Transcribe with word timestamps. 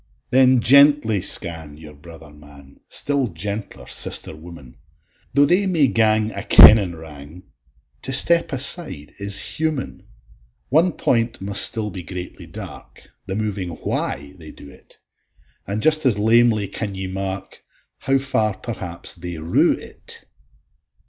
Then 0.31 0.61
gently 0.61 1.21
scan 1.21 1.77
your 1.77 1.93
brother 1.93 2.31
man, 2.31 2.79
Still 2.89 3.27
gentler 3.27 3.85
sister 3.85 4.35
woman; 4.35 4.79
Tho' 5.35 5.45
they 5.45 5.67
may 5.67 5.85
gang 5.89 6.31
a 6.31 6.41
kennin 6.41 6.95
wrang, 6.95 7.43
To 8.01 8.11
step 8.11 8.51
aside 8.51 9.13
is 9.19 9.37
human: 9.59 10.07
One 10.69 10.93
point 10.93 11.39
must 11.39 11.61
still 11.63 11.91
be 11.91 12.01
greatly 12.01 12.47
dark, 12.47 13.09
The 13.27 13.35
moving 13.35 13.69
Why 13.69 14.33
they 14.39 14.49
do 14.49 14.71
it; 14.71 14.97
And 15.67 15.83
just 15.83 16.03
as 16.07 16.17
lamely 16.17 16.67
can 16.67 16.95
ye 16.95 17.05
mark, 17.05 17.63
How 17.99 18.17
far 18.17 18.57
perhaps 18.57 19.13
they 19.13 19.37
rue 19.37 19.73
it. 19.73 20.25